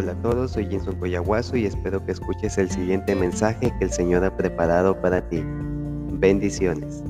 [0.00, 3.90] Hola a todos, soy Jenson Coyahuaso y espero que escuches el siguiente mensaje que el
[3.90, 5.42] Señor ha preparado para ti.
[5.44, 7.02] Bendiciones.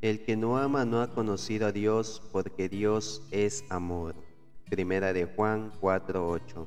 [0.00, 4.14] El que no ama no ha conocido a Dios porque Dios es amor.
[4.70, 6.66] Primera de Juan 4:8.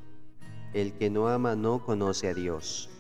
[0.76, 2.92] El que no ama no conoce a Dios.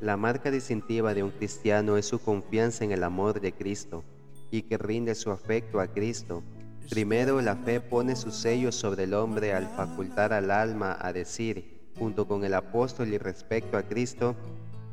[0.00, 4.02] La marca distintiva de un cristiano es su confianza en el amor de Cristo
[4.50, 6.42] y que rinde su afecto a Cristo.
[6.88, 11.80] Primero la fe pone su sello sobre el hombre al facultar al alma a decir,
[11.96, 14.34] junto con el apóstol y respecto a Cristo,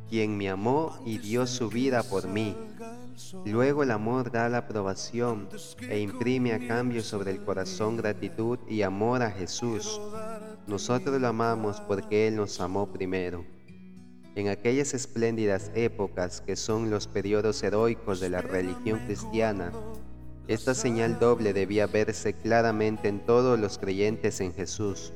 [0.10, 2.56] quien me amó y dio su vida por mí.
[3.46, 5.50] Luego el amor da la aprobación
[5.90, 10.00] e imprime a cambio sobre el corazón gratitud y amor a Jesús.
[10.68, 13.57] Nosotros lo amamos porque Él nos amó primero.
[14.38, 19.72] En aquellas espléndidas épocas que son los periodos heroicos de la religión cristiana,
[20.48, 25.12] esta señal doble debía verse claramente en todos los creyentes en Jesús.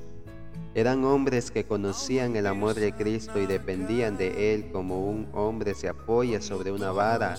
[0.73, 5.76] Eran hombres que conocían el amor de Cristo y dependían de Él como un hombre
[5.76, 7.38] se apoya sobre una vara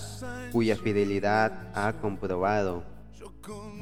[0.53, 2.92] cuya fidelidad ha comprobado.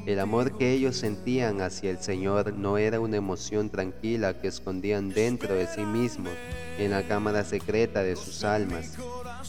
[0.05, 5.09] El amor que ellos sentían hacia el Señor no era una emoción tranquila que escondían
[5.09, 6.33] dentro de sí mismos
[6.79, 8.97] en la cámara secreta de sus almas,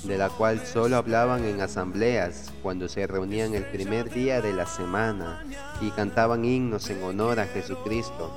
[0.05, 4.67] de la cual solo hablaban en asambleas cuando se reunían el primer día de la
[4.67, 5.45] semana
[5.81, 8.31] y cantaban himnos en honor a Jesucristo,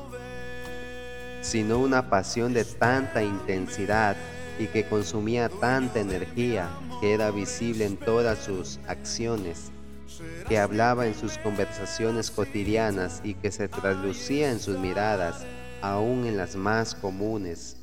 [1.41, 4.15] sino una pasión de tanta intensidad
[4.57, 6.69] y que consumía tanta energía
[7.01, 9.71] que era visible en todas sus acciones
[10.47, 15.45] que hablaba en sus conversaciones cotidianas y que se traducía en sus miradas,
[15.81, 17.77] aún en las más comunes.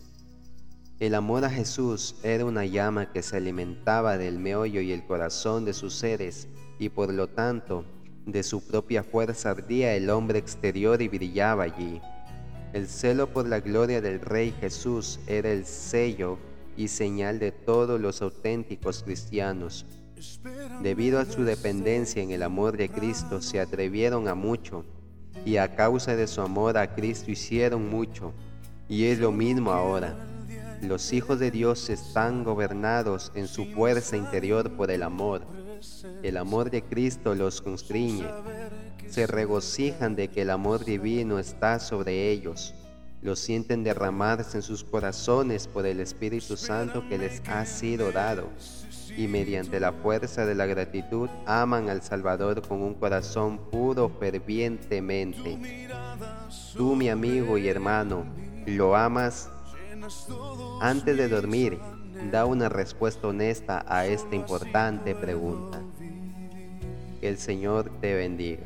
[1.01, 5.65] El amor a Jesús era una llama que se alimentaba del meollo y el corazón
[5.65, 6.47] de sus seres
[6.79, 7.85] y por lo tanto
[8.27, 12.01] de su propia fuerza ardía el hombre exterior y brillaba allí.
[12.73, 16.39] El celo por la gloria del Rey Jesús era el sello
[16.77, 19.85] y señal de todos los auténticos cristianos
[20.83, 24.85] Debido a su dependencia en el amor de Cristo, se atrevieron a mucho,
[25.45, 28.33] y a causa de su amor a Cristo hicieron mucho,
[28.89, 30.17] y es lo mismo ahora.
[30.83, 35.47] Los hijos de Dios están gobernados en su fuerza interior por el amor.
[36.23, 38.27] El amor de Cristo los constriñe.
[39.09, 42.75] Se regocijan de que el amor divino está sobre ellos.
[43.23, 48.49] Lo sienten derramarse en sus corazones por el Espíritu Santo que les ha sido dado
[49.17, 55.89] y mediante la fuerza de la gratitud aman al Salvador con un corazón puro fervientemente.
[56.77, 58.25] Tú, mi amigo y hermano,
[58.67, 59.51] ¿lo amas?
[60.81, 61.79] Antes de dormir,
[62.31, 65.81] da una respuesta honesta a esta importante pregunta.
[67.21, 68.65] Que el Señor te bendiga.